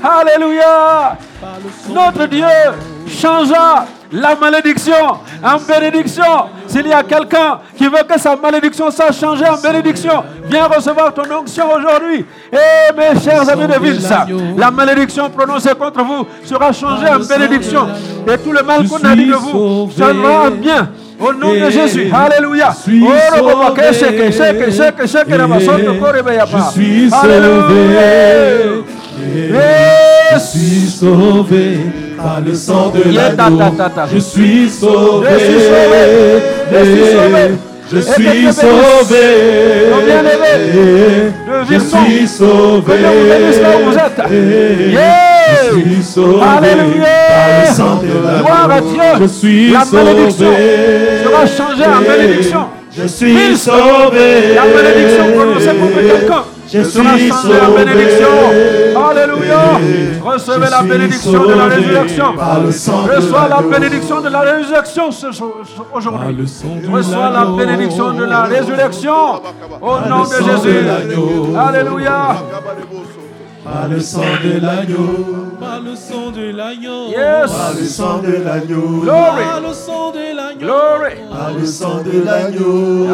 [0.03, 1.17] Alléluia.
[1.89, 2.45] Notre Dieu
[3.07, 9.11] changea la malédiction en bénédiction S'il y a quelqu'un qui veut que sa malédiction soit
[9.11, 12.25] changée en bénédiction, viens recevoir ton onction aujourd'hui.
[12.51, 13.99] Et mes chers amis de ville,
[14.57, 17.87] la malédiction prononcée contre vous sera changée en bénédiction.
[18.31, 20.89] Et tout le mal qu'on a dit de vous sera en bien.
[21.19, 22.11] Au nom de Jésus.
[22.13, 22.75] Alléluia.
[22.75, 22.91] Je
[26.71, 28.83] suis sauvé.
[30.33, 31.79] Je suis sauvé
[32.17, 33.59] par le sang de l'agneau.
[34.13, 35.27] Je suis sauvé.
[35.31, 36.01] Je suis sauvé.
[36.71, 37.43] Je suis sauvé.
[37.89, 39.17] Je suis sauvé.
[45.49, 47.05] Je suis sauvé Alléluia.
[47.29, 48.07] par le sang de
[48.43, 48.81] Gloire à.
[48.81, 49.01] Dieu.
[49.21, 51.23] Je suis La malédiction sauvé.
[51.23, 52.63] sera changée en bénédiction.
[52.97, 54.53] Je suis sauvé.
[54.55, 58.27] La malédiction prononcée contre quelqu'un je, suis la bénédiction.
[59.09, 59.79] Alléluia.
[60.23, 62.33] Recevez la bénédiction de la résurrection.
[62.35, 65.09] Reçois la bénédiction de la résurrection
[65.93, 66.47] aujourd'hui.
[66.91, 69.41] Reçois la bénédiction de la résurrection.
[69.81, 70.79] Au nom de Jésus.
[71.57, 72.35] Alléluia.
[73.67, 75.55] Par le sang de l'agneau.
[75.59, 77.09] Par le sang de l'agneau.
[77.09, 77.51] Yes.
[77.51, 79.01] Par le sang de l'agneau.
[79.01, 79.43] Glory.
[79.43, 80.59] Par le sang de l'agneau.
[80.59, 81.13] Glory.
[81.29, 83.07] Par le sang de l'agneau.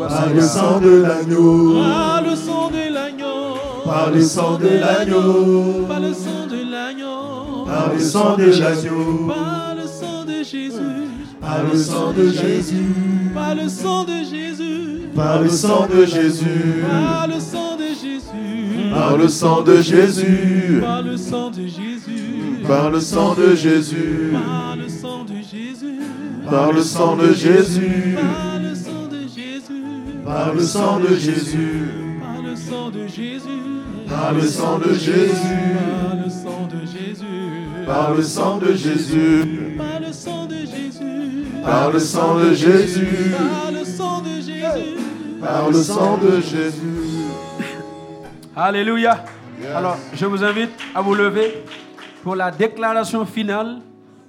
[0.00, 1.74] Bah, Par le sang de l'agneau.
[1.82, 3.56] Par le sang de l'agneau.
[3.84, 5.86] Par le sang de l'agneau.
[5.86, 7.66] Par le sang de l'agneau.
[7.66, 9.26] Par le sang de l'agneau.
[9.28, 10.98] Par le sang de Jésus.
[11.40, 12.84] Par le sang de Jésus.
[13.34, 15.10] Par le sang de Jésus.
[15.14, 16.84] Par le sang de Jésus.
[16.88, 18.90] Par le sang de Jésus.
[18.92, 20.80] Par le sang de Jésus.
[20.80, 22.62] Par le sang de Jésus.
[22.66, 24.30] Par le sang de Jésus.
[24.36, 24.88] Par le
[26.82, 28.16] sang de Jésus.
[28.16, 30.18] Par le sang de Jésus.
[30.24, 32.04] Par le sang de Jésus.
[32.20, 33.64] Par le sang de Jésus.
[34.06, 35.64] Par le sang de Jésus.
[35.86, 37.38] Par le sang de Jésus.
[37.86, 39.76] Par le sang de Jésus.
[39.76, 41.24] Par le sang de Jésus.
[41.64, 43.32] Par le sang de Jésus.
[43.32, 44.96] Par le sang de Jésus.
[45.40, 47.23] Par le sang de Jésus.
[48.56, 49.18] Alléluia.
[49.74, 51.64] Alors, je vous invite à vous lever
[52.22, 53.78] pour la déclaration finale,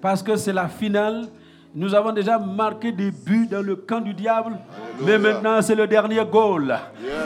[0.02, 1.28] parce que c'est la finale.
[1.76, 4.58] Nous avons déjà marqué des buts dans le camp du diable,
[5.02, 6.76] mais maintenant c'est le dernier goal.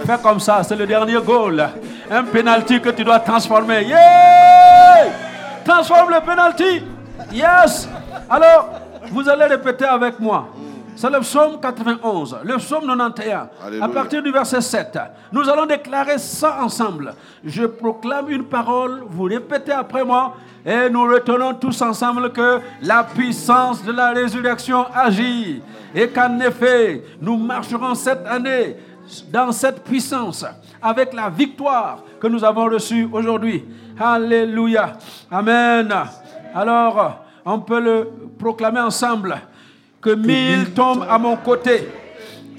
[0.06, 1.70] Fais comme ça, c'est le dernier goal.
[2.10, 3.84] Un penalty que tu dois transformer.
[3.84, 5.14] Yeah!
[5.64, 6.84] Transforme le penalty.
[7.32, 7.88] Yes.
[8.30, 8.72] Alors,
[9.12, 10.50] vous allez répéter avec moi.
[11.00, 13.82] C'est le psaume 91, le psaume 91.
[13.82, 15.00] À partir du verset 7,
[15.32, 17.14] nous allons déclarer ça ensemble.
[17.42, 20.36] Je proclame une parole, vous répétez après moi,
[20.66, 25.62] et nous retenons tous ensemble que la puissance de la résurrection agit,
[25.96, 28.76] et qu'en effet, nous marcherons cette année
[29.32, 30.46] dans cette puissance,
[30.82, 33.64] avec la victoire que nous avons reçue aujourd'hui.
[33.98, 34.98] Alléluia.
[35.32, 35.96] Amen.
[36.54, 39.40] Alors, on peut le proclamer ensemble
[40.02, 41.90] que mille tombent à mon côté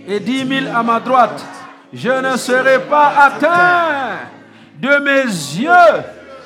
[0.07, 1.45] et dix mille à ma droite.
[1.93, 4.19] Je ne serai pas atteint
[4.79, 6.03] de mes yeux.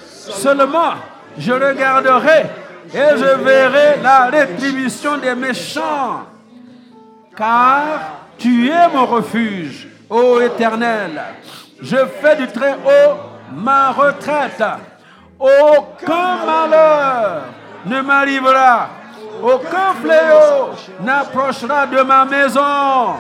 [0.06, 0.94] Seulement,
[1.38, 2.46] je regarderai
[2.92, 6.26] et je verrai la rétribution des méchants.
[7.36, 11.20] Car tu es mon refuge, ô Éternel.
[11.82, 13.16] Je fais du très haut
[13.52, 14.62] ma retraite.
[15.38, 17.42] Aucun malheur
[17.86, 18.88] ne m'arrivera.
[19.44, 20.70] Aucun fléau
[21.02, 23.16] n'approchera de ma maison.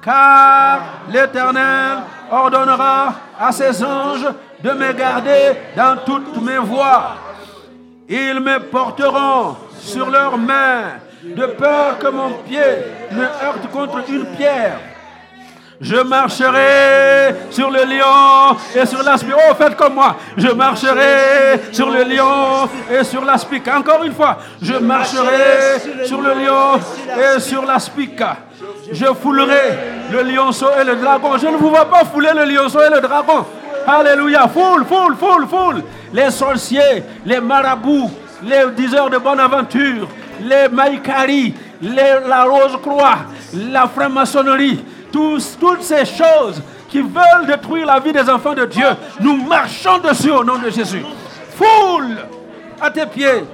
[0.00, 1.98] Car l'Éternel
[2.30, 4.28] ordonnera à ses anges
[4.62, 7.16] de me garder dans toutes mes voies.
[8.08, 10.92] Ils me porteront sur leurs mains,
[11.24, 12.60] de peur que mon pied
[13.10, 14.78] ne heurte contre une pierre.
[15.80, 19.32] Je marcherai sur le lion et sur l'aspic.
[19.36, 20.16] Oh, faites comme moi.
[20.36, 23.68] Je marcherai sur le lion et sur l'aspic.
[23.68, 24.38] Encore une fois.
[24.60, 26.80] Je marcherai sur le lion
[27.16, 28.20] et sur l'aspic.
[28.90, 29.78] Je foulerai
[30.10, 31.38] le lionceau et le dragon.
[31.38, 33.46] Je ne vous vois pas fouler le lionceau et le dragon.
[33.86, 34.48] Alléluia.
[34.48, 35.84] Foule, foule, foule, foule.
[36.12, 38.10] Les sorciers, les marabouts,
[38.42, 40.08] les diseurs de bonne aventure,
[40.40, 43.18] les maïkari, la rose-croix,
[43.54, 48.86] la franc-maçonnerie, toutes ces choses qui veulent détruire la vie des enfants de Dieu,
[49.20, 51.02] nous marchons dessus au nom de Jésus.
[51.50, 52.16] Foule
[52.80, 53.44] à tes pieds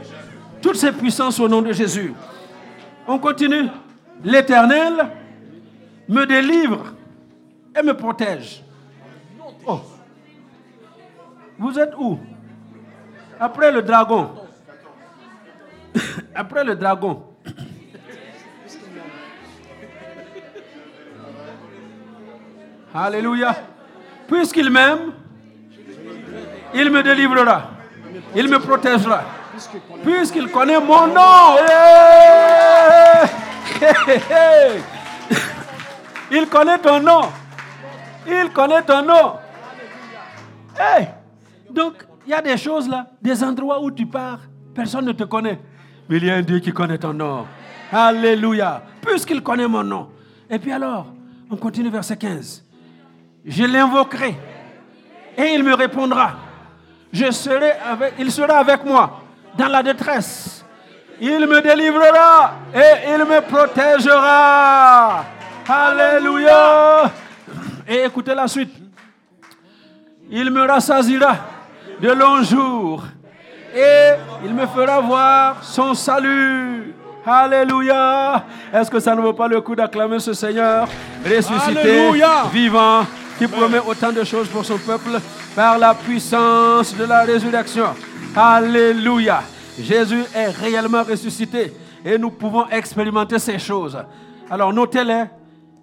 [0.62, 2.14] toutes ces puissances au nom de Jésus.
[3.06, 3.68] On continue.
[4.22, 5.10] L'Éternel
[6.08, 6.94] me délivre
[7.78, 8.62] et me protège.
[9.66, 9.80] Oh.
[11.58, 12.18] Vous êtes où?
[13.38, 14.30] Après le dragon.
[16.34, 17.22] Après le dragon.
[22.94, 23.56] Alléluia.
[24.28, 25.12] Puisqu'il m'aime,
[26.72, 27.70] il me délivrera.
[28.36, 29.22] Il me protégera.
[30.04, 31.56] Puisqu'il connaît mon nom.
[36.30, 37.22] Il connaît ton nom.
[38.26, 39.34] Il connaît ton nom.
[40.78, 41.08] Hey!
[41.70, 44.38] Donc, il y a des choses là, des endroits où tu pars,
[44.74, 45.60] personne ne te connaît.
[46.08, 47.46] Mais il y a un Dieu qui connaît ton nom.
[47.92, 48.82] Alléluia.
[49.00, 50.08] Puisqu'il connaît mon nom.
[50.48, 51.06] Et puis alors,
[51.50, 52.63] on continue verset 15.
[53.46, 54.36] Je l'invoquerai
[55.36, 56.32] et il me répondra.
[57.12, 59.20] Je serai avec, il sera avec moi
[59.56, 60.64] dans la détresse.
[61.20, 65.24] Il me délivrera et il me protégera.
[65.68, 67.10] Alléluia.
[67.86, 68.74] Et écoutez la suite.
[70.30, 71.36] Il me rassasira
[72.00, 73.04] de longs jours
[73.74, 74.14] et
[74.44, 76.94] il me fera voir son salut.
[77.26, 78.44] Alléluia.
[78.72, 80.88] Est-ce que ça ne vaut pas le coup d'acclamer ce Seigneur?
[81.24, 82.10] Ressuscité,
[82.52, 83.06] vivant,
[83.38, 85.20] qui promet autant de choses pour son peuple
[85.54, 87.86] par la puissance de la résurrection
[88.36, 89.42] Alléluia.
[89.78, 91.72] Jésus est réellement ressuscité
[92.04, 93.96] et nous pouvons expérimenter ces choses.
[94.50, 95.24] Alors notez-les,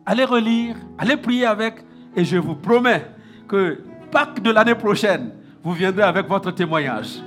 [0.06, 1.76] allez relire, allez prier avec
[2.16, 3.06] et je vous promets
[3.48, 3.80] que
[4.12, 5.32] Pâques de l'année prochaine,
[5.64, 7.22] vous viendrez avec votre témoignage.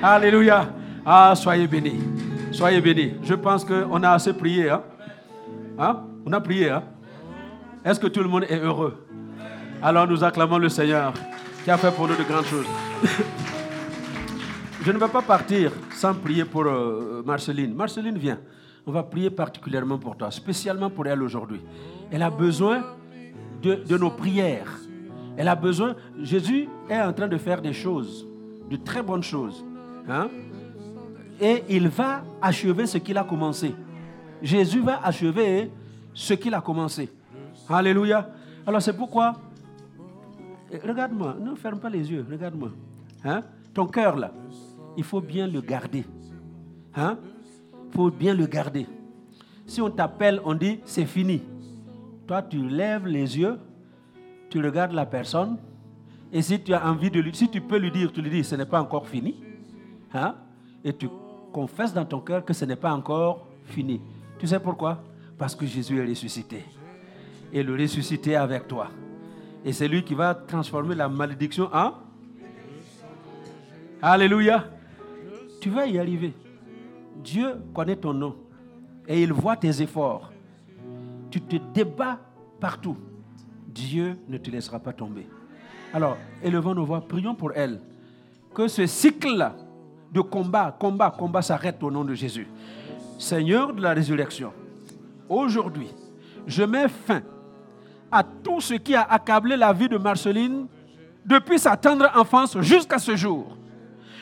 [0.00, 0.68] Alléluia.
[1.04, 2.00] Ah, soyez bénis.
[2.52, 3.14] Soyez bénis.
[3.24, 4.70] Je pense qu'on a assez prié.
[4.70, 4.82] Hein?
[5.78, 6.04] Hein?
[6.24, 6.70] On a prié.
[6.70, 6.84] Hein?
[7.84, 9.07] Est-ce que tout le monde est heureux?
[9.80, 11.12] Alors nous acclamons le Seigneur
[11.62, 12.66] qui a fait pour nous de grandes choses.
[14.82, 17.74] Je ne vais pas partir sans prier pour euh, Marceline.
[17.74, 18.38] Marceline, viens.
[18.86, 21.60] On va prier particulièrement pour toi, spécialement pour elle aujourd'hui.
[22.10, 22.82] Elle a besoin
[23.62, 24.80] de, nos prières.
[25.36, 25.94] Elle a besoin.
[26.22, 28.26] Jésus est en train de faire des choses,
[28.68, 29.64] de très bonnes choses.
[30.08, 30.28] Hein?
[31.40, 33.74] Et il va achever ce qu'il a commencé.
[34.42, 35.70] Jésus va achever
[36.14, 37.08] ce qu'il a commencé.
[37.68, 38.28] Alléluia.
[38.66, 39.34] Alors c'est pourquoi,
[40.72, 42.70] regarde-moi, ne ferme pas les yeux, regarde-moi.
[43.24, 43.42] Hein?
[43.74, 44.32] Ton cœur là,
[44.96, 46.04] il faut bien le garder.
[46.94, 47.18] Hein?
[47.86, 48.86] Il faut bien le garder.
[49.66, 51.42] Si on t'appelle, on dit c'est fini.
[52.26, 53.58] Toi, tu lèves les yeux,
[54.50, 55.56] tu regardes la personne,
[56.32, 58.44] et si tu as envie de lui, si tu peux lui dire, tu lui dis,
[58.44, 59.36] ce n'est pas encore fini.
[60.12, 60.34] Hein?
[60.84, 61.08] Et tu
[61.52, 64.00] confesses dans ton cœur que ce n'est pas encore fini.
[64.38, 65.02] Tu sais pourquoi?
[65.38, 66.64] Parce que Jésus est ressuscité.
[67.52, 68.88] Et le ressuscité avec toi.
[69.64, 71.94] Et c'est lui qui va transformer la malédiction en...
[74.00, 74.64] Alléluia.
[75.60, 76.32] Tu vas y arriver.
[77.22, 78.36] Dieu connaît ton nom.
[79.06, 80.30] Et il voit tes efforts.
[81.30, 82.20] Tu te débats
[82.60, 82.96] partout.
[83.66, 85.26] Dieu ne te laissera pas tomber.
[85.92, 87.80] Alors, élevons nos voix, prions pour elle.
[88.54, 89.54] Que ce cycle-là
[90.12, 92.46] de combat, combat, combat s'arrête au nom de Jésus.
[93.18, 94.52] Seigneur de la résurrection,
[95.28, 95.88] aujourd'hui,
[96.46, 97.22] je mets fin
[98.10, 100.66] à tout ce qui a accablé la vie de Marceline
[101.24, 103.56] depuis sa tendre enfance jusqu'à ce jour.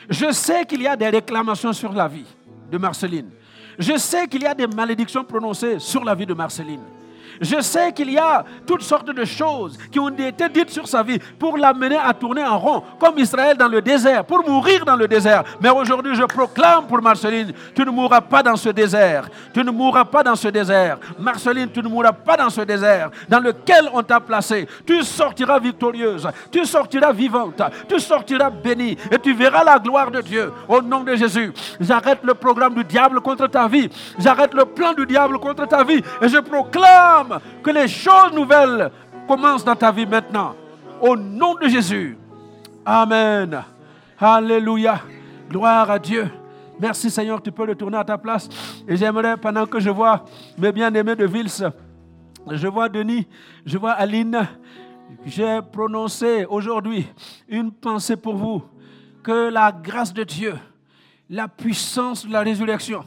[0.09, 2.25] Je sais qu'il y a des réclamations sur la vie
[2.71, 3.29] de Marceline.
[3.77, 6.81] Je sais qu'il y a des malédictions prononcées sur la vie de Marceline.
[7.41, 11.03] Je sais qu'il y a toutes sortes de choses qui ont été dites sur sa
[11.03, 14.95] vie pour l'amener à tourner en rond, comme Israël dans le désert, pour mourir dans
[14.95, 15.43] le désert.
[15.61, 19.29] Mais aujourd'hui, je proclame pour Marceline, tu ne mourras pas dans ce désert.
[19.53, 20.97] Tu ne mourras pas dans ce désert.
[21.19, 24.67] Marceline, tu ne mourras pas dans ce désert dans lequel on t'a placé.
[24.85, 30.21] Tu sortiras victorieuse, tu sortiras vivante, tu sortiras bénie et tu verras la gloire de
[30.21, 30.51] Dieu.
[30.67, 33.89] Au nom de Jésus, j'arrête le programme du diable contre ta vie.
[34.19, 37.26] J'arrête le plan du diable contre ta vie et je proclame
[37.63, 38.91] que les choses nouvelles
[39.27, 40.55] commencent dans ta vie maintenant.
[41.01, 42.17] Au nom de Jésus.
[42.85, 43.63] Amen.
[44.19, 45.01] Alléluia.
[45.49, 46.29] Gloire à Dieu.
[46.79, 48.47] Merci Seigneur, tu peux retourner à ta place.
[48.87, 50.25] Et j'aimerais, pendant que je vois
[50.57, 51.71] mes bien-aimés de Vils,
[52.49, 53.27] je vois Denis,
[53.65, 54.47] je vois Aline,
[55.25, 57.07] j'ai prononcé aujourd'hui
[57.47, 58.63] une pensée pour vous.
[59.23, 60.55] Que la grâce de Dieu,
[61.29, 63.03] la puissance de la résurrection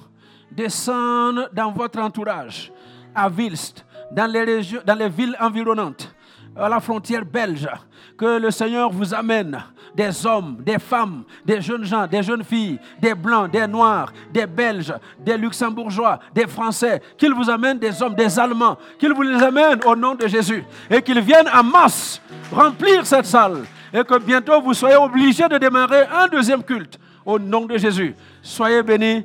[0.51, 2.73] descende dans votre entourage,
[3.15, 6.15] à Vilst, dans les, villes environnantes,
[6.57, 7.69] à la frontière belge.
[8.17, 9.59] Que le Seigneur vous amène
[9.95, 14.47] des hommes, des femmes, des jeunes gens, des jeunes filles, des blancs, des noirs, des
[14.47, 17.01] belges, des luxembourgeois, des français.
[17.17, 18.77] Qu'il vous amène des hommes, des allemands.
[18.99, 20.65] Qu'il vous les amène au nom de Jésus.
[20.91, 22.21] Et qu'ils viennent en masse
[22.53, 23.65] remplir cette salle.
[23.93, 28.15] Et que bientôt vous soyez obligés de démarrer un deuxième culte au nom de Jésus.
[28.43, 29.25] Soyez bénis.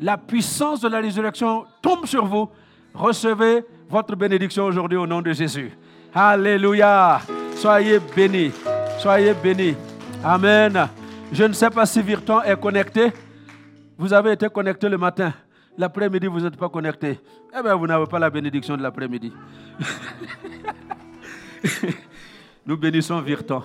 [0.00, 2.50] La puissance de la résurrection tombe sur vous.
[2.94, 5.70] Recevez votre bénédiction aujourd'hui au nom de Jésus.
[6.14, 7.20] Alléluia.
[7.56, 8.52] Soyez bénis.
[8.98, 9.74] Soyez bénis.
[10.24, 10.88] Amen.
[11.32, 13.12] Je ne sais pas si Virton est connecté.
[13.98, 15.32] Vous avez été connecté le matin.
[15.78, 17.20] L'après-midi, vous n'êtes pas connecté.
[17.56, 19.32] Eh bien, vous n'avez pas la bénédiction de l'après-midi.
[22.66, 23.62] Nous bénissons Virton.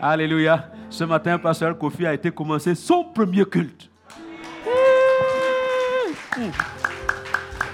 [0.00, 0.70] Alléluia.
[0.90, 3.88] Ce matin, Pasteur Kofi a été commencé son premier culte.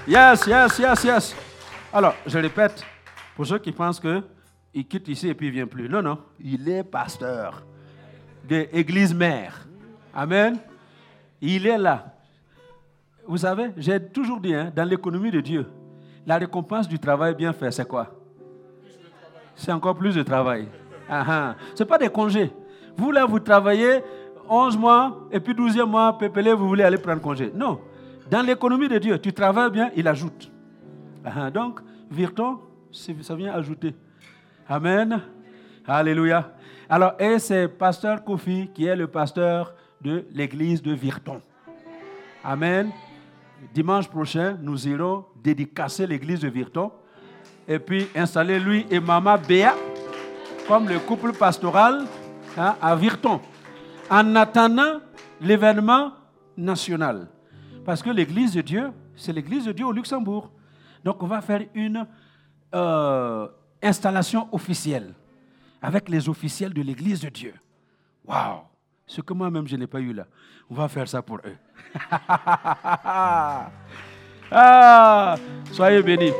[0.07, 1.35] Yes, yes, yes, yes.
[1.91, 2.85] Alors, je répète,
[3.35, 5.89] pour ceux qui pensent qu'il quitte ici et puis il ne vient plus.
[5.89, 7.63] Non, non, il est pasteur
[8.47, 9.67] de l'église mère.
[10.13, 10.57] Amen.
[11.41, 12.13] Il est là.
[13.25, 15.65] Vous savez, j'ai toujours dit, hein, dans l'économie de Dieu,
[16.27, 18.15] la récompense du travail bien fait, c'est quoi?
[19.55, 20.67] C'est encore plus de travail.
[21.09, 21.55] Ah, ah.
[21.73, 22.51] Ce n'est pas des congés.
[22.97, 24.03] Vous, là, vous travaillez
[24.47, 27.51] 11 mois, et puis 12e mois, pépélé, vous voulez aller prendre congé.
[27.53, 27.79] Non.
[28.29, 30.51] Dans l'économie de Dieu, tu travailles bien, il ajoute.
[31.25, 32.59] Ah, donc, Virton,
[32.91, 33.93] ça vient ajouter.
[34.67, 35.21] Amen.
[35.85, 36.53] Alléluia.
[36.87, 41.41] Alors, et c'est Pasteur Kofi qui est le pasteur de l'église de Virton.
[42.43, 42.91] Amen.
[43.73, 46.91] Dimanche prochain, nous irons dédicacer l'église de Virton
[47.67, 49.75] et puis installer lui et Mama Béa
[50.67, 52.05] comme le couple pastoral
[52.57, 53.41] hein, à Virton
[54.09, 54.99] en attendant
[55.41, 56.11] l'événement
[56.55, 57.27] national.
[57.85, 60.49] Parce que l'église de Dieu, c'est l'église de Dieu au Luxembourg.
[61.03, 62.05] Donc on va faire une
[62.73, 63.47] euh,
[63.81, 65.13] installation officielle
[65.81, 67.53] avec les officiels de l'église de Dieu.
[68.25, 68.61] Waouh!
[69.07, 70.27] Ce que moi-même je n'ai pas eu là.
[70.69, 71.57] On va faire ça pour eux.
[74.51, 75.35] ah,
[75.71, 76.33] soyez bénis.